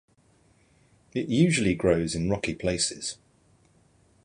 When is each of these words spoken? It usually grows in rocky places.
It 1.13 1.27
usually 1.27 1.75
grows 1.75 2.15
in 2.15 2.27
rocky 2.27 2.55
places. 2.55 3.19